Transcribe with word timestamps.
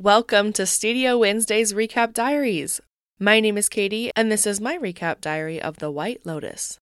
Welcome 0.00 0.52
to 0.52 0.64
Studio 0.64 1.18
Wednesday's 1.18 1.72
Recap 1.72 2.14
Diaries. 2.14 2.80
My 3.18 3.40
name 3.40 3.58
is 3.58 3.68
Katie, 3.68 4.12
and 4.14 4.30
this 4.30 4.46
is 4.46 4.60
my 4.60 4.78
recap 4.78 5.20
diary 5.20 5.60
of 5.60 5.78
The 5.78 5.90
White 5.90 6.24
Lotus. 6.24 6.78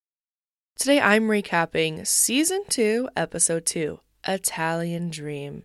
Today 0.78 1.00
I'm 1.00 1.23
recapping 1.23 2.07
Season 2.07 2.65
2, 2.68 3.08
Episode 3.17 3.65
2 3.65 4.00
Italian 4.29 5.08
Dream. 5.08 5.63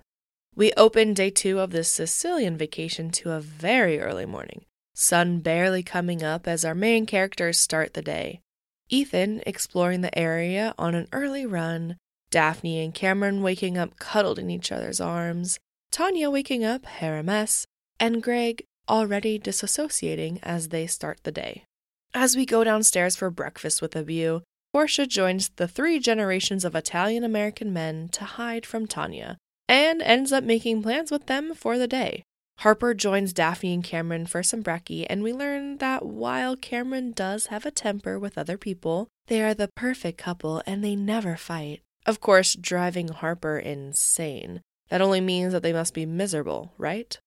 We 0.56 0.72
open 0.78 1.14
day 1.14 1.29
two 1.29 1.60
of 1.60 1.72
this 1.72 1.92
Sicilian 1.92 2.56
vacation 2.56 3.10
to 3.10 3.32
a 3.32 3.42
very 3.42 3.99
early 3.99 4.26
morning, 4.26 4.63
sun 4.96 5.42
barely 5.42 5.83
coming 5.83 6.24
up 6.24 6.47
as 6.47 6.63
our 6.63 6.74
main 6.74 7.06
characters 7.06 7.60
start 7.60 7.96
the 7.96 8.02
day. 8.02 8.40
Ethan 8.88 9.44
exploring 9.46 9.99
the 9.99 10.18
area 10.18 10.74
on 10.78 10.96
an 10.96 11.10
early 11.12 11.46
run, 11.46 11.97
Daphne 12.29 12.81
and 12.81 12.94
Cameron 12.94 13.42
waking 13.42 13.78
up 13.78 13.99
cuddled 13.99 14.40
in 14.40 14.49
each 14.49 14.72
other's 14.72 15.02
arms, 15.02 15.60
Tanya 15.92 16.30
waking 16.30 16.63
up, 16.63 16.85
hair 16.85 17.17
a 17.17 17.23
mess, 17.23 17.66
and 17.99 18.23
Greg 18.23 18.63
already 18.88 19.38
disassociating 19.38 20.40
as 20.41 20.70
they 20.70 20.88
start 20.88 21.20
the 21.23 21.32
day. 21.32 21.66
As 22.13 22.36
we 22.36 22.45
go 22.45 22.63
downstairs 22.63 23.16
for 23.18 23.30
breakfast 23.30 23.82
with 23.82 23.96
a 23.96 24.04
view, 24.04 24.41
Portia 24.73 25.05
joins 25.05 25.49
the 25.49 25.68
three 25.68 25.99
generations 25.99 26.63
of 26.63 26.76
Italian 26.76 27.26
American 27.26 27.73
men 27.73 28.08
to 28.13 28.23
hide 28.23 28.66
from 28.66 28.88
Tanya 28.88 29.38
and 29.68 30.02
ends 30.02 30.32
up 30.32 30.46
making 30.46 30.82
plans 30.82 31.12
with 31.12 31.26
them 31.27 31.54
for 31.54 31.77
the 31.77 31.88
day. 31.88 32.23
Harper 32.60 32.94
joins 32.94 33.34
Daphne 33.34 33.73
and 33.73 33.84
Cameron 33.84 34.26
for 34.27 34.44
some 34.44 34.63
brekkie, 34.63 35.05
and 35.10 35.23
we 35.23 35.34
learn 35.34 35.77
that 35.77 36.05
while 36.05 36.55
Cameron 36.55 37.12
does 37.12 37.48
have 37.48 37.66
a 37.66 37.71
temper 37.71 38.18
with 38.18 38.38
other 38.38 38.58
people, 38.58 39.08
they 39.27 39.41
are 39.41 39.54
the 39.54 39.70
perfect 39.76 40.18
couple 40.18 40.62
and 40.66 40.84
they 40.84 40.96
never 40.96 41.35
fight. 41.35 41.82
Of 42.05 42.21
course, 42.21 42.55
driving 42.55 43.10
Harper 43.10 43.58
insane. 43.58 44.62
That 44.91 45.02
only 45.02 45.22
means 45.22 45.54
that 45.54 45.63
they 45.63 45.72
must 45.72 45.94
be 45.94 46.05
miserable, 46.05 46.73
right? 46.77 47.18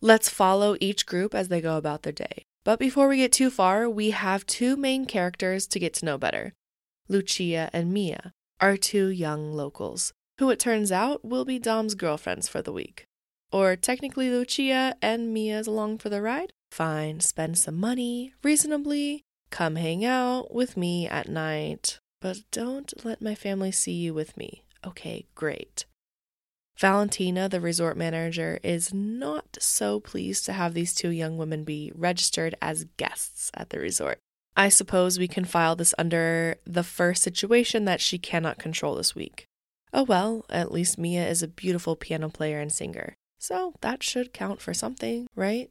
Let's 0.00 0.28
follow 0.28 0.76
each 0.80 1.06
group 1.06 1.36
as 1.36 1.48
they 1.48 1.60
go 1.60 1.76
about 1.76 2.02
their 2.02 2.12
day. 2.12 2.44
But 2.64 2.80
before 2.80 3.06
we 3.06 3.18
get 3.18 3.30
too 3.30 3.48
far, 3.48 3.88
we 3.88 4.10
have 4.10 4.44
two 4.44 4.76
main 4.76 5.06
characters 5.06 5.68
to 5.68 5.78
get 5.78 5.94
to 5.94 6.04
know 6.04 6.18
better 6.18 6.52
Lucia 7.08 7.70
and 7.72 7.92
Mia, 7.92 8.32
our 8.60 8.76
two 8.76 9.06
young 9.06 9.52
locals, 9.52 10.12
who 10.40 10.50
it 10.50 10.58
turns 10.58 10.90
out 10.90 11.24
will 11.24 11.44
be 11.44 11.60
Dom's 11.60 11.94
girlfriends 11.94 12.48
for 12.48 12.60
the 12.60 12.72
week. 12.72 13.04
Or 13.52 13.76
technically, 13.76 14.28
Lucia 14.28 14.96
and 15.00 15.32
Mia's 15.32 15.68
along 15.68 15.98
for 15.98 16.08
the 16.08 16.20
ride? 16.20 16.52
Fine, 16.72 17.20
spend 17.20 17.56
some 17.56 17.76
money 17.76 18.34
reasonably, 18.42 19.22
come 19.50 19.76
hang 19.76 20.04
out 20.04 20.52
with 20.52 20.76
me 20.76 21.06
at 21.06 21.28
night, 21.28 22.00
but 22.20 22.38
don't 22.50 22.92
let 23.04 23.22
my 23.22 23.36
family 23.36 23.70
see 23.70 23.92
you 23.92 24.12
with 24.12 24.36
me. 24.36 24.64
Okay, 24.84 25.26
great. 25.36 25.86
Valentina, 26.78 27.48
the 27.48 27.60
resort 27.60 27.96
manager, 27.96 28.58
is 28.62 28.92
not 28.92 29.56
so 29.58 29.98
pleased 29.98 30.44
to 30.44 30.52
have 30.52 30.74
these 30.74 30.94
two 30.94 31.08
young 31.10 31.38
women 31.38 31.64
be 31.64 31.90
registered 31.94 32.54
as 32.60 32.84
guests 32.96 33.50
at 33.54 33.70
the 33.70 33.78
resort. 33.78 34.18
I 34.56 34.68
suppose 34.68 35.18
we 35.18 35.28
can 35.28 35.44
file 35.44 35.76
this 35.76 35.94
under 35.98 36.56
the 36.64 36.82
first 36.82 37.22
situation 37.22 37.84
that 37.86 38.00
she 38.00 38.18
cannot 38.18 38.58
control 38.58 38.94
this 38.94 39.14
week. 39.14 39.46
Oh 39.92 40.02
well, 40.02 40.44
at 40.50 40.72
least 40.72 40.98
Mia 40.98 41.26
is 41.26 41.42
a 41.42 41.48
beautiful 41.48 41.96
piano 41.96 42.28
player 42.28 42.60
and 42.60 42.72
singer, 42.72 43.14
so 43.38 43.74
that 43.80 44.02
should 44.02 44.32
count 44.32 44.60
for 44.60 44.74
something, 44.74 45.26
right? 45.34 45.70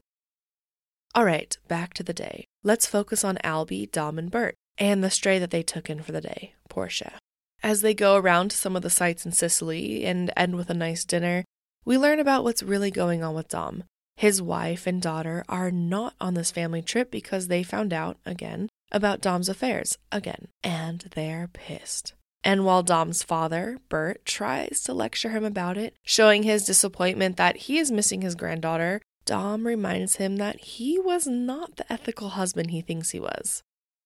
Alright, 1.16 1.58
back 1.68 1.94
to 1.96 2.04
the 2.04 2.14
day. 2.14 2.46
Let's 2.64 2.88
focus 2.88 3.24
on 3.24 3.38
Albie, 3.44 3.92
Dom, 3.92 4.18
and 4.18 4.32
Bert, 4.32 4.56
and 4.78 5.04
the 5.04 5.10
stray 5.10 5.40
that 5.40 5.52
they 5.52 5.64
took 5.64 5.90
in 5.90 6.02
for 6.02 6.12
the 6.12 6.22
day, 6.22 6.54
Portia. 6.68 7.20
As 7.66 7.82
they 7.82 7.96
go 7.96 8.16
around 8.16 8.52
to 8.52 8.58
some 8.58 8.76
of 8.76 8.84
the 8.84 8.92
sites 8.92 9.26
in 9.26 9.32
Sicily 9.32 10.06
and 10.06 10.32
end 10.38 10.56
with 10.56 10.70
a 10.70 10.76
nice 10.76 11.04
dinner, 11.04 11.44
we 11.84 11.98
learn 11.98 12.20
about 12.20 12.44
what's 12.44 12.62
really 12.62 12.92
going 12.92 13.24
on 13.24 13.34
with 13.34 13.48
Dom. 13.48 13.86
His 14.16 14.40
wife 14.40 14.86
and 14.86 15.02
daughter 15.02 15.44
are 15.50 15.72
not 15.72 16.14
on 16.22 16.36
this 16.36 16.52
family 16.52 16.84
trip 16.84 17.10
because 17.10 17.48
they 17.48 17.64
found 17.64 17.92
out, 17.92 18.18
again, 18.24 18.70
about 18.92 19.20
Dom's 19.20 19.50
affairs, 19.50 19.98
again, 20.12 20.48
and 20.64 21.10
they're 21.16 21.50
pissed. 21.54 22.14
And 22.44 22.66
while 22.66 22.84
Dom's 22.84 23.24
father, 23.24 23.80
Bert, 23.90 24.24
tries 24.26 24.82
to 24.84 24.94
lecture 24.94 25.32
him 25.32 25.44
about 25.44 25.76
it, 25.76 25.96
showing 26.04 26.44
his 26.44 26.66
disappointment 26.66 27.36
that 27.38 27.58
he 27.58 27.80
is 27.80 27.92
missing 27.92 28.22
his 28.22 28.36
granddaughter, 28.36 29.02
Dom 29.26 29.66
reminds 29.66 30.18
him 30.18 30.36
that 30.36 30.60
he 30.60 31.00
was 31.00 31.26
not 31.26 31.78
the 31.78 31.92
ethical 31.92 32.30
husband 32.30 32.70
he 32.70 32.82
thinks 32.82 33.10
he 33.10 33.20
was. 33.20 33.64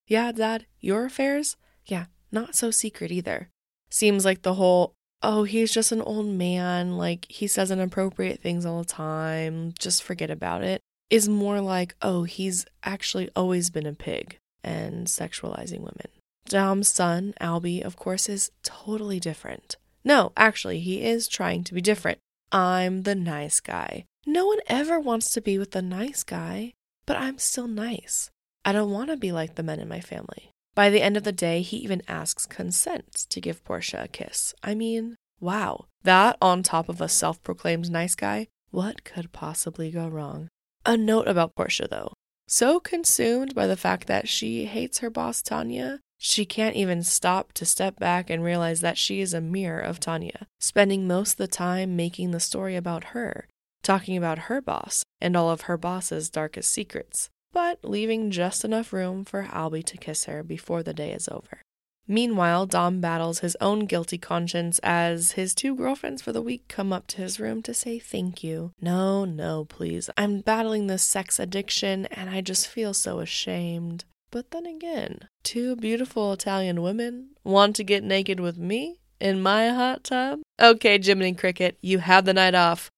Yeah, 0.07 0.31
Dad, 0.31 0.65
your 0.79 1.03
affairs? 1.03 1.57
Yeah, 1.85 2.05
not 2.31 2.55
so 2.55 2.71
secret 2.71 3.11
either. 3.11 3.49
Seems 3.89 4.25
like 4.25 4.41
the 4.41 4.53
whole, 4.55 4.93
oh, 5.23 5.43
he's 5.43 5.73
just 5.73 5.91
an 5.91 6.01
old 6.01 6.27
man, 6.27 6.97
like 6.97 7.25
he 7.29 7.47
says 7.47 7.71
inappropriate 7.71 8.39
things 8.39 8.65
all 8.65 8.79
the 8.79 8.85
time, 8.85 9.73
just 9.79 10.03
forget 10.03 10.29
about 10.29 10.63
it, 10.63 10.81
is 11.09 11.27
more 11.27 11.59
like, 11.59 11.95
oh, 12.01 12.23
he's 12.23 12.65
actually 12.83 13.29
always 13.35 13.69
been 13.69 13.85
a 13.85 13.93
pig 13.93 14.37
and 14.63 15.07
sexualizing 15.07 15.79
women. 15.79 16.07
Dom's 16.47 16.87
son, 16.87 17.33
Albie, 17.39 17.83
of 17.83 17.95
course, 17.95 18.27
is 18.29 18.51
totally 18.63 19.19
different. 19.19 19.75
No, 20.03 20.31
actually, 20.37 20.79
he 20.79 21.03
is 21.03 21.27
trying 21.27 21.63
to 21.65 21.73
be 21.73 21.81
different. 21.81 22.19
I'm 22.51 23.03
the 23.03 23.15
nice 23.15 23.59
guy. 23.59 24.05
No 24.25 24.47
one 24.47 24.59
ever 24.67 24.99
wants 24.99 25.29
to 25.31 25.41
be 25.41 25.57
with 25.57 25.71
the 25.71 25.81
nice 25.81 26.23
guy, 26.23 26.73
but 27.05 27.17
I'm 27.17 27.37
still 27.37 27.67
nice. 27.67 28.29
I 28.65 28.71
don't 28.71 28.91
want 28.91 29.09
to 29.09 29.17
be 29.17 29.31
like 29.31 29.55
the 29.55 29.63
men 29.63 29.79
in 29.79 29.87
my 29.87 29.99
family. 29.99 30.51
By 30.75 30.89
the 30.89 31.01
end 31.01 31.17
of 31.17 31.23
the 31.23 31.31
day, 31.31 31.61
he 31.61 31.77
even 31.77 32.01
asks 32.07 32.45
consent 32.45 33.25
to 33.29 33.41
give 33.41 33.63
Portia 33.63 34.03
a 34.03 34.07
kiss. 34.07 34.53
I 34.63 34.75
mean, 34.75 35.15
wow. 35.39 35.85
That 36.03 36.37
on 36.41 36.63
top 36.63 36.89
of 36.89 37.01
a 37.01 37.09
self 37.09 37.41
proclaimed 37.43 37.91
nice 37.91 38.15
guy? 38.15 38.47
What 38.71 39.03
could 39.03 39.31
possibly 39.31 39.91
go 39.91 40.07
wrong? 40.07 40.47
A 40.85 40.95
note 40.95 41.27
about 41.27 41.55
Portia, 41.55 41.87
though. 41.89 42.13
So 42.47 42.79
consumed 42.79 43.53
by 43.53 43.67
the 43.67 43.77
fact 43.77 44.07
that 44.07 44.27
she 44.27 44.65
hates 44.65 44.99
her 44.99 45.09
boss, 45.09 45.41
Tanya, 45.41 45.99
she 46.17 46.45
can't 46.45 46.75
even 46.75 47.03
stop 47.03 47.53
to 47.53 47.65
step 47.65 47.99
back 47.99 48.29
and 48.29 48.43
realize 48.43 48.81
that 48.81 48.97
she 48.97 49.21
is 49.21 49.33
a 49.33 49.41
mirror 49.41 49.79
of 49.79 49.99
Tanya, 49.99 50.47
spending 50.59 51.07
most 51.07 51.33
of 51.33 51.37
the 51.37 51.47
time 51.47 51.95
making 51.95 52.31
the 52.31 52.39
story 52.39 52.75
about 52.75 53.05
her, 53.15 53.47
talking 53.83 54.17
about 54.17 54.39
her 54.49 54.61
boss 54.61 55.03
and 55.21 55.35
all 55.35 55.49
of 55.49 55.61
her 55.61 55.77
boss's 55.77 56.29
darkest 56.29 56.71
secrets 56.71 57.29
but 57.51 57.79
leaving 57.83 58.31
just 58.31 58.63
enough 58.63 58.93
room 58.93 59.25
for 59.25 59.43
Albie 59.43 59.85
to 59.85 59.97
kiss 59.97 60.25
her 60.25 60.43
before 60.43 60.83
the 60.83 60.93
day 60.93 61.11
is 61.11 61.27
over. 61.27 61.61
Meanwhile, 62.07 62.65
Dom 62.65 63.01
battles 63.01 63.39
his 63.39 63.55
own 63.61 63.85
guilty 63.85 64.17
conscience 64.17 64.79
as 64.79 65.33
his 65.33 65.53
two 65.53 65.75
girlfriends 65.75 66.23
for 66.23 66.31
the 66.31 66.41
week 66.41 66.67
come 66.67 66.91
up 66.91 67.05
to 67.07 67.17
his 67.17 67.39
room 67.39 67.61
to 67.61 67.73
say 67.73 67.99
thank 67.99 68.43
you. 68.43 68.71
No, 68.81 69.25
no, 69.25 69.65
please. 69.65 70.09
I'm 70.17 70.39
battling 70.39 70.87
this 70.87 71.03
sex 71.03 71.37
addiction 71.37 72.07
and 72.07 72.29
I 72.31 72.41
just 72.41 72.67
feel 72.67 72.95
so 72.95 73.19
ashamed. 73.19 74.05
But 74.31 74.49
then 74.49 74.65
again, 74.65 75.29
two 75.43 75.75
beautiful 75.75 76.33
Italian 76.33 76.81
women 76.81 77.29
want 77.43 77.75
to 77.75 77.83
get 77.83 78.03
naked 78.03 78.39
with 78.39 78.57
me 78.57 78.99
in 79.19 79.41
my 79.41 79.69
hot 79.69 80.03
tub? 80.03 80.39
Okay, 80.59 80.99
Jiminy 80.99 81.33
Cricket, 81.33 81.77
you 81.81 81.99
have 81.99 82.25
the 82.25 82.33
night 82.33 82.55
off. 82.55 82.89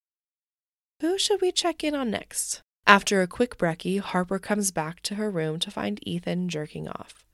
Who 1.00 1.18
should 1.18 1.40
we 1.40 1.52
check 1.52 1.84
in 1.84 1.94
on 1.94 2.10
next? 2.10 2.62
After 2.86 3.22
a 3.22 3.26
quick 3.26 3.56
brekkie, 3.56 4.00
Harper 4.00 4.38
comes 4.38 4.70
back 4.70 5.00
to 5.02 5.14
her 5.14 5.30
room 5.30 5.58
to 5.60 5.70
find 5.70 6.06
Ethan 6.06 6.48
jerking 6.48 6.88
off. 6.88 7.24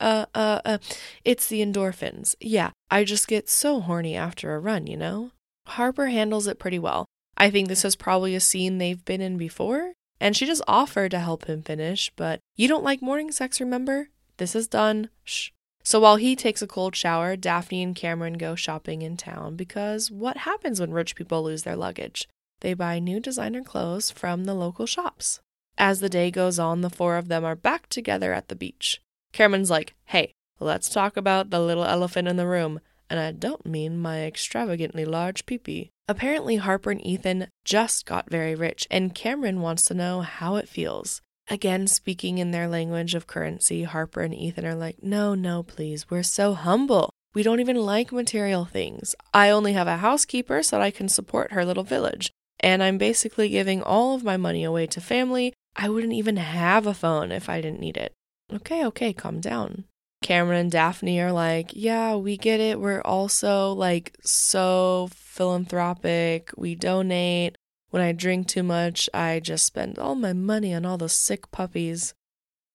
Uh, 0.00 0.26
uh, 0.34 0.60
uh, 0.64 0.78
it's 1.24 1.46
the 1.46 1.60
endorphins. 1.60 2.34
Yeah, 2.40 2.70
I 2.90 3.04
just 3.04 3.28
get 3.28 3.48
so 3.48 3.80
horny 3.80 4.16
after 4.16 4.54
a 4.54 4.58
run, 4.58 4.86
you 4.86 4.96
know? 4.96 5.30
Harper 5.66 6.06
handles 6.08 6.46
it 6.46 6.58
pretty 6.58 6.78
well. 6.78 7.06
I 7.36 7.50
think 7.50 7.68
this 7.68 7.84
is 7.84 7.96
probably 7.96 8.34
a 8.34 8.40
scene 8.40 8.78
they've 8.78 9.04
been 9.04 9.20
in 9.20 9.36
before, 9.36 9.92
and 10.20 10.36
she 10.36 10.46
just 10.46 10.62
offered 10.68 11.10
to 11.10 11.18
help 11.18 11.46
him 11.46 11.62
finish, 11.62 12.12
but 12.16 12.40
you 12.56 12.68
don't 12.68 12.84
like 12.84 13.02
morning 13.02 13.32
sex, 13.32 13.60
remember? 13.60 14.08
This 14.36 14.54
is 14.54 14.66
done. 14.66 15.10
Shh. 15.24 15.50
So 15.82 16.00
while 16.00 16.16
he 16.16 16.34
takes 16.34 16.62
a 16.62 16.66
cold 16.66 16.96
shower, 16.96 17.36
Daphne 17.36 17.82
and 17.82 17.94
Cameron 17.94 18.34
go 18.34 18.54
shopping 18.54 19.02
in 19.02 19.16
town 19.16 19.56
because 19.56 20.10
what 20.10 20.38
happens 20.38 20.80
when 20.80 20.92
rich 20.92 21.14
people 21.14 21.42
lose 21.42 21.62
their 21.64 21.76
luggage? 21.76 22.26
They 22.64 22.72
buy 22.72 22.98
new 22.98 23.20
designer 23.20 23.62
clothes 23.62 24.10
from 24.10 24.44
the 24.44 24.54
local 24.54 24.86
shops. 24.86 25.40
As 25.76 26.00
the 26.00 26.08
day 26.08 26.30
goes 26.30 26.58
on, 26.58 26.80
the 26.80 26.88
four 26.88 27.18
of 27.18 27.28
them 27.28 27.44
are 27.44 27.54
back 27.54 27.90
together 27.90 28.32
at 28.32 28.48
the 28.48 28.56
beach. 28.56 29.02
Cameron's 29.34 29.68
like, 29.68 29.92
hey, 30.06 30.32
let's 30.58 30.88
talk 30.88 31.18
about 31.18 31.50
the 31.50 31.60
little 31.60 31.84
elephant 31.84 32.26
in 32.26 32.38
the 32.38 32.46
room. 32.46 32.80
And 33.10 33.20
I 33.20 33.32
don't 33.32 33.66
mean 33.66 34.00
my 34.00 34.24
extravagantly 34.24 35.04
large 35.04 35.44
peepee. 35.44 35.90
Apparently, 36.08 36.56
Harper 36.56 36.90
and 36.90 37.06
Ethan 37.06 37.48
just 37.66 38.06
got 38.06 38.30
very 38.30 38.54
rich, 38.54 38.86
and 38.90 39.14
Cameron 39.14 39.60
wants 39.60 39.84
to 39.84 39.92
know 39.92 40.22
how 40.22 40.56
it 40.56 40.66
feels. 40.66 41.20
Again, 41.50 41.86
speaking 41.86 42.38
in 42.38 42.50
their 42.50 42.66
language 42.66 43.14
of 43.14 43.26
currency, 43.26 43.82
Harper 43.82 44.22
and 44.22 44.34
Ethan 44.34 44.64
are 44.64 44.74
like, 44.74 45.02
no, 45.02 45.34
no, 45.34 45.62
please, 45.62 46.08
we're 46.08 46.22
so 46.22 46.54
humble. 46.54 47.10
We 47.34 47.42
don't 47.42 47.60
even 47.60 47.76
like 47.76 48.10
material 48.10 48.64
things. 48.64 49.14
I 49.34 49.50
only 49.50 49.74
have 49.74 49.86
a 49.86 49.98
housekeeper 49.98 50.62
so 50.62 50.76
that 50.76 50.82
I 50.82 50.90
can 50.90 51.10
support 51.10 51.52
her 51.52 51.66
little 51.66 51.84
village 51.84 52.32
and 52.60 52.82
I'm 52.82 52.98
basically 52.98 53.48
giving 53.48 53.82
all 53.82 54.14
of 54.14 54.24
my 54.24 54.36
money 54.36 54.64
away 54.64 54.86
to 54.88 55.00
family. 55.00 55.52
I 55.76 55.88
wouldn't 55.88 56.12
even 56.12 56.36
have 56.36 56.86
a 56.86 56.94
phone 56.94 57.32
if 57.32 57.48
I 57.48 57.60
didn't 57.60 57.80
need 57.80 57.96
it. 57.96 58.12
Okay, 58.52 58.84
okay, 58.86 59.12
calm 59.12 59.40
down. 59.40 59.84
Cameron 60.22 60.60
and 60.60 60.70
Daphne 60.70 61.20
are 61.20 61.32
like, 61.32 61.70
yeah, 61.74 62.14
we 62.14 62.36
get 62.36 62.60
it. 62.60 62.80
We're 62.80 63.02
also 63.02 63.72
like 63.72 64.16
so 64.22 65.10
philanthropic. 65.12 66.50
We 66.56 66.74
donate. 66.74 67.58
When 67.90 68.02
I 68.02 68.12
drink 68.12 68.48
too 68.48 68.62
much, 68.62 69.10
I 69.12 69.40
just 69.40 69.66
spend 69.66 69.98
all 69.98 70.14
my 70.14 70.32
money 70.32 70.74
on 70.74 70.86
all 70.86 70.96
those 70.96 71.12
sick 71.12 71.50
puppies. 71.50 72.14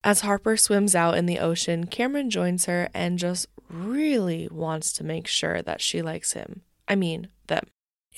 As 0.03 0.21
Harper 0.21 0.55
swims 0.55 0.95
out 0.95 1.17
in 1.17 1.25
the 1.25 1.39
ocean, 1.39 1.87
Cameron 1.87 2.29
joins 2.29 2.65
her 2.65 2.89
and 2.93 3.19
just 3.19 3.47
really 3.69 4.47
wants 4.49 4.93
to 4.93 5.03
make 5.03 5.27
sure 5.27 5.61
that 5.61 5.81
she 5.81 6.01
likes 6.01 6.33
him. 6.33 6.61
I 6.87 6.95
mean, 6.95 7.29
them. 7.47 7.65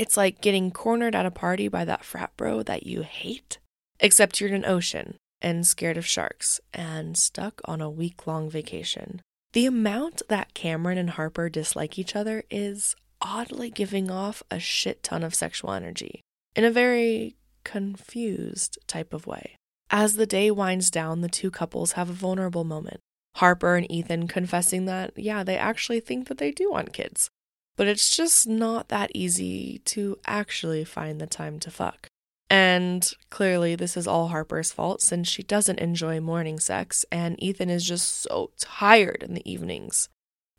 It's 0.01 0.17
like 0.17 0.41
getting 0.41 0.71
cornered 0.71 1.13
at 1.13 1.27
a 1.27 1.29
party 1.29 1.67
by 1.67 1.85
that 1.85 2.03
frat 2.03 2.31
bro 2.35 2.63
that 2.63 2.87
you 2.87 3.03
hate, 3.03 3.59
except 3.99 4.41
you're 4.41 4.49
in 4.49 4.55
an 4.55 4.65
ocean 4.65 5.17
and 5.43 5.67
scared 5.67 5.95
of 5.95 6.07
sharks 6.07 6.59
and 6.73 7.15
stuck 7.15 7.61
on 7.65 7.81
a 7.81 7.89
week 7.89 8.25
long 8.25 8.49
vacation. 8.49 9.21
The 9.53 9.67
amount 9.67 10.23
that 10.27 10.55
Cameron 10.55 10.97
and 10.97 11.11
Harper 11.11 11.49
dislike 11.49 11.99
each 11.99 12.15
other 12.15 12.45
is 12.49 12.95
oddly 13.21 13.69
giving 13.69 14.09
off 14.09 14.41
a 14.49 14.57
shit 14.57 15.03
ton 15.03 15.21
of 15.21 15.35
sexual 15.35 15.71
energy 15.71 16.21
in 16.55 16.63
a 16.63 16.71
very 16.71 17.35
confused 17.63 18.79
type 18.87 19.13
of 19.13 19.27
way. 19.27 19.55
As 19.91 20.15
the 20.15 20.25
day 20.25 20.49
winds 20.49 20.89
down, 20.89 21.21
the 21.21 21.29
two 21.29 21.51
couples 21.51 21.91
have 21.91 22.09
a 22.09 22.13
vulnerable 22.13 22.63
moment. 22.63 23.01
Harper 23.35 23.75
and 23.75 23.89
Ethan 23.91 24.27
confessing 24.27 24.85
that, 24.85 25.13
yeah, 25.15 25.43
they 25.43 25.57
actually 25.57 25.99
think 25.99 26.27
that 26.27 26.39
they 26.39 26.49
do 26.49 26.71
want 26.71 26.91
kids, 26.91 27.29
but 27.77 27.87
it's 27.87 28.15
just 28.15 28.47
not 28.47 28.89
that 28.89 29.11
easy 29.13 29.79
to 29.85 30.17
actually 30.25 30.83
find 30.83 31.19
the 31.19 31.27
time 31.27 31.59
to 31.59 31.71
fuck. 31.71 32.07
And 32.49 33.09
clearly, 33.29 33.75
this 33.75 33.95
is 33.95 34.07
all 34.07 34.27
Harper's 34.27 34.73
fault 34.73 35.01
since 35.01 35.29
she 35.29 35.41
doesn't 35.41 35.79
enjoy 35.79 36.19
morning 36.19 36.59
sex, 36.59 37.05
and 37.09 37.41
Ethan 37.41 37.69
is 37.69 37.85
just 37.85 38.23
so 38.23 38.51
tired 38.59 39.23
in 39.23 39.33
the 39.33 39.51
evenings. 39.51 40.09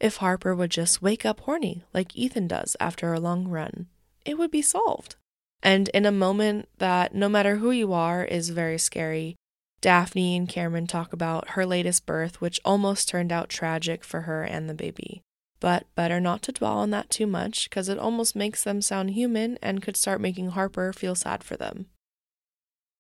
If 0.01 0.17
Harper 0.17 0.55
would 0.55 0.71
just 0.71 1.03
wake 1.03 1.27
up 1.27 1.41
horny 1.41 1.85
like 1.93 2.17
Ethan 2.17 2.49
does 2.49 2.77
after 2.81 3.13
a 3.13 3.21
long 3.21 3.47
run, 3.47 3.89
it 4.25 4.39
would 4.39 4.51
be 4.51 4.63
solved. 4.63 5.17
And 5.63 5.89
in 5.91 6.07
a 6.07 6.11
moment 6.11 6.69
that, 6.79 7.15
no 7.15 7.29
matter 7.29 7.57
who 7.57 7.71
you 7.71 7.93
are, 7.93 8.25
is 8.25 8.49
very 8.49 8.79
scary, 8.79 9.37
Daphne 9.81 10.37
and 10.37 10.49
Cameron 10.49 10.87
talk 10.87 11.13
about 11.13 11.51
her 11.51 11.67
latest 11.67 12.07
birth, 12.07 12.41
which 12.41 12.61
almost 12.65 13.09
turned 13.09 13.33
out 13.33 13.49
tragic 13.49 14.03
for 14.03 14.23
her 14.23 14.43
and 14.43 14.69
the 14.69 14.75
baby. 14.75 15.23
But 15.63 15.87
better 15.95 16.19
not 16.19 16.43
to 16.43 16.53
dwell 16.53 16.79
on 16.79 16.91
that 16.91 17.09
too 17.09 17.25
much, 17.25 17.71
because 17.71 17.89
it 17.89 17.97
almost 17.97 18.35
makes 18.35 18.65
them 18.65 18.83
sound 18.83 19.11
human 19.11 19.61
and 19.63 19.81
could 19.81 19.97
start 19.97 20.21
making 20.21 20.49
Harper 20.49 20.93
feel 20.93 21.15
sad 21.15 21.45
for 21.45 21.57
them. 21.57 21.87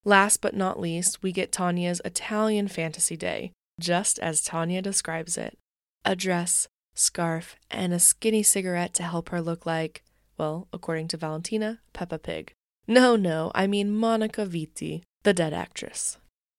Last 0.04 0.40
but 0.40 0.54
not 0.54 0.78
least, 0.78 1.24
we 1.24 1.32
get 1.32 1.50
Tanya's 1.50 2.00
Italian 2.04 2.68
fantasy 2.68 3.16
day, 3.16 3.50
just 3.80 4.20
as 4.20 4.42
Tanya 4.42 4.80
describes 4.80 5.36
it 5.36 5.58
a 6.04 6.14
dress, 6.14 6.68
scarf, 6.94 7.56
and 7.68 7.92
a 7.92 7.98
skinny 7.98 8.44
cigarette 8.44 8.94
to 8.94 9.02
help 9.02 9.30
her 9.30 9.42
look 9.42 9.66
like 9.66 10.04
well, 10.38 10.68
according 10.72 11.08
to 11.08 11.16
Valentina, 11.16 11.80
Peppa 11.92 12.18
Pig. 12.18 12.52
No, 12.86 13.16
no, 13.16 13.50
I 13.56 13.66
mean 13.66 13.90
Monica 13.90 14.46
Vitti, 14.46 15.02
the 15.24 15.34
dead 15.34 15.52
actress. 15.52 16.16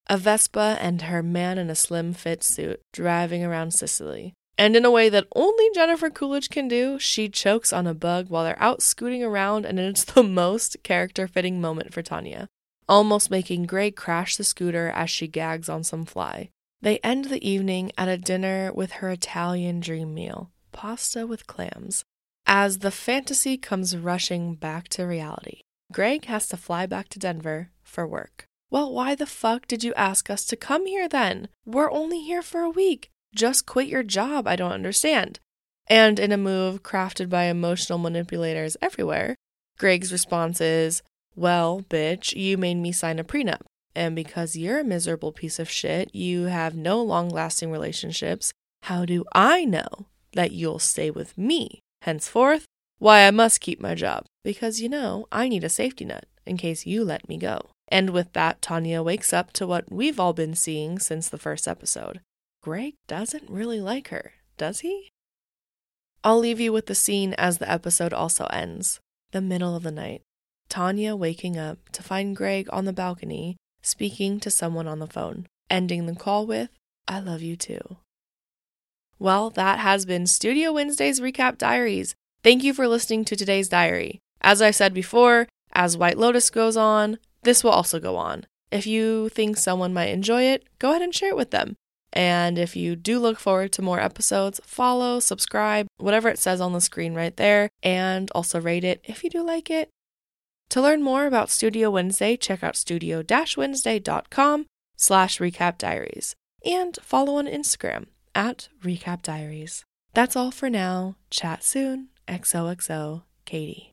A 0.08 0.18
Vespa 0.18 0.78
and 0.82 1.04
her 1.04 1.24
man 1.24 1.58
in 1.58 1.70
a 1.70 1.76
slim 1.76 2.12
fit 2.12 2.44
suit 2.44 2.82
driving 2.92 3.44
around 3.44 3.72
Sicily. 3.72 4.34
And 4.58 4.76
in 4.76 4.86
a 4.86 4.92
way 4.92 5.10
that 5.10 5.28
only 5.36 5.70
Jennifer 5.74 6.10
Coolidge 6.10 6.50
can 6.50 6.68
do, 6.68 7.00
she 7.00 7.28
chokes 7.28 7.74
on 7.74 7.88
a 7.88 7.94
bug 7.94 8.30
while 8.30 8.44
they're 8.44 8.62
out 8.62 8.82
scooting 8.82 9.24
around, 9.24 9.66
and 9.66 9.80
it's 9.80 10.04
the 10.14 10.24
most 10.24 10.78
character 10.84 11.28
fitting 11.28 11.60
moment 11.60 11.94
for 11.94 12.02
Tanya, 12.02 12.48
almost 12.88 13.32
making 13.32 13.66
Greg 13.66 13.96
crash 13.96 14.36
the 14.36 14.44
scooter 14.44 14.90
as 14.90 15.10
she 15.10 15.28
gags 15.28 15.70
on 15.70 15.84
some 15.84 16.06
fly. 16.06 16.50
They 16.82 17.00
end 17.00 17.26
the 17.26 17.48
evening 17.48 17.92
at 17.98 18.10
a 18.10 18.18
dinner 18.18 18.72
with 18.74 18.94
her 18.94 19.10
Italian 19.10 19.80
dream 19.80 20.14
meal 20.14 20.52
pasta 20.74 21.26
with 21.26 21.48
clams. 21.48 22.04
As 22.46 22.80
the 22.80 22.92
fantasy 22.92 23.58
comes 23.58 23.96
rushing 23.96 24.56
back 24.56 24.90
to 24.90 25.06
reality, 25.06 25.62
Greg 25.94 26.26
has 26.26 26.48
to 26.50 26.58
fly 26.58 26.86
back 26.86 27.08
to 27.10 27.20
Denver 27.20 27.70
for 27.82 28.06
work. 28.06 28.46
Well, 28.70 28.92
why 28.92 29.16
the 29.16 29.26
fuck 29.26 29.68
did 29.68 29.84
you 29.84 29.94
ask 29.94 30.30
us 30.30 30.44
to 30.46 30.58
come 30.58 30.86
here 30.88 31.08
then? 31.08 31.48
We're 31.66 31.92
only 31.92 32.20
here 32.22 32.42
for 32.42 32.62
a 32.62 32.70
week. 32.70 33.12
Just 33.35 33.65
quit 33.65 33.88
your 33.88 34.03
job, 34.03 34.47
I 34.47 34.56
don't 34.56 34.71
understand. 34.71 35.39
And 35.88 36.19
in 36.19 36.31
a 36.31 36.38
move 36.38 36.83
crafted 36.83 37.30
by 37.30 37.45
emotional 37.45 37.97
manipulators 37.97 38.77
everywhere, 38.81 39.35
Greg's 39.77 40.12
response 40.12 40.62
is, 40.62 41.01
Well, 41.35 41.81
bitch, 41.89 42.35
you 42.35 42.57
made 42.57 42.75
me 42.75 42.91
sign 42.91 43.19
a 43.19 43.24
prenup. 43.24 43.62
And 43.95 44.15
because 44.15 44.56
you're 44.56 44.80
a 44.80 44.83
miserable 44.83 45.31
piece 45.31 45.59
of 45.59 45.69
shit, 45.69 46.13
you 46.15 46.44
have 46.44 46.75
no 46.75 47.01
long 47.01 47.30
lasting 47.30 47.71
relationships, 47.71 48.51
how 48.83 49.06
do 49.06 49.24
I 49.33 49.65
know 49.65 50.07
that 50.33 50.51
you'll 50.51 50.80
stay 50.80 51.12
with 51.12 51.38
me? 51.38 51.80
Henceforth, 52.01 52.65
why 53.00 53.27
I 53.27 53.31
must 53.31 53.62
keep 53.62 53.80
my 53.80 53.95
job, 53.95 54.25
because 54.44 54.81
you 54.81 54.89
know, 54.89 55.27
I 55.31 55.47
need 55.47 55.63
a 55.63 55.69
safety 55.69 56.06
net 56.06 56.25
in 56.45 56.57
case 56.57 56.85
you 56.85 57.03
let 57.03 57.27
me 57.30 57.38
go. 57.38 57.69
And 57.88 58.09
with 58.09 58.33
that, 58.33 58.62
Tanya 58.62 59.03
wakes 59.03 59.33
up 59.33 59.53
to 59.53 59.68
what 59.68 59.91
we've 59.91 60.19
all 60.19 60.33
been 60.33 60.56
seeing 60.56 61.00
since 61.00 61.30
the 61.30 61.38
first 61.38 61.68
episode. 61.68 62.21
Greg 62.63 62.94
doesn't 63.07 63.50
really 63.50 63.81
like 63.81 64.07
her, 64.07 64.36
does 64.57 64.80
he? 64.80 65.10
I'll 66.24 66.39
leave 66.39 66.62
you 66.62 66.71
with 66.71 66.86
the 66.86 66.95
scene 66.95 67.33
as 67.33 67.57
the 67.57 67.69
episode 67.69 68.13
also 68.13 68.45
ends 68.45 69.01
the 69.33 69.42
middle 69.42 69.75
of 69.75 69.83
the 69.83 69.92
night. 69.92 70.21
Tanya 70.69 71.13
waking 71.13 71.57
up 71.57 71.89
to 71.89 72.01
find 72.01 72.38
Greg 72.38 72.69
on 72.71 72.86
the 72.86 72.94
balcony 72.94 73.57
speaking 73.81 74.39
to 74.39 74.50
someone 74.50 74.88
on 74.88 75.00
the 75.00 75.07
phone, 75.07 75.48
ending 75.69 76.06
the 76.06 76.15
call 76.15 76.48
with, 76.48 76.69
I 77.06 77.19
love 77.19 77.42
you 77.42 77.57
too. 77.57 77.98
Well, 79.19 79.50
that 79.50 79.80
has 79.80 80.06
been 80.06 80.25
Studio 80.25 80.71
Wednesday's 80.71 81.19
Recap 81.19 81.57
Diaries. 81.57 82.16
Thank 82.44 82.63
you 82.63 82.74
for 82.74 82.88
listening 82.88 83.25
to 83.25 83.36
today's 83.36 83.68
diary. 83.68 84.21
As 84.39 84.62
I 84.62 84.71
said 84.71 84.94
before, 84.94 85.50
as 85.74 85.98
White 85.98 86.18
Lotus 86.18 86.50
goes 86.50 86.77
on, 86.77 87.18
this 87.42 87.62
will 87.62 87.71
also 87.71 88.00
go 88.00 88.16
on. 88.16 88.45
If 88.71 88.88
you 88.88 89.27
think 89.27 89.57
someone 89.57 89.94
might 89.94 90.09
enjoy 90.12 90.44
it, 90.44 90.63
go 90.80 90.92
ahead 90.92 91.01
and 91.01 91.13
share 91.13 91.30
it 91.30 91.36
with 91.36 91.51
them. 91.51 91.75
And 92.13 92.57
if 92.60 92.75
you 92.75 92.95
do 92.95 93.19
look 93.19 93.39
forward 93.39 93.71
to 93.74 93.81
more 93.81 94.00
episodes, 94.00 94.62
follow, 94.63 95.19
subscribe, 95.19 95.88
whatever 95.98 96.30
it 96.30 96.39
says 96.39 96.62
on 96.62 96.74
the 96.74 96.81
screen 96.81 97.15
right 97.15 97.36
there, 97.36 97.69
and 97.81 98.30
also 98.31 98.62
rate 98.62 98.83
it 98.83 99.01
if 99.04 99.24
you 99.24 99.30
do 99.30 99.44
like 99.44 99.69
it. 99.69 99.89
To 100.69 100.81
learn 100.81 101.04
more 101.04 101.25
about 101.25 101.50
Studio 101.50 101.89
Wednesday, 101.92 102.38
check 102.38 102.63
out 102.63 102.75
studio-wednesday.com 102.75 104.65
slash 104.95 105.39
recap 105.39 105.77
diaries 105.77 106.36
and 106.65 106.98
follow 107.01 107.36
on 107.36 107.48
Instagram 107.48 108.06
at 108.33 108.69
Recap 108.83 109.21
Diaries. 109.21 109.83
That's 110.13 110.36
all 110.36 110.51
for 110.51 110.69
now. 110.69 111.16
Chat 111.30 111.63
soon. 111.63 112.09
XOXO, 112.27 113.24
Katie. 113.45 113.93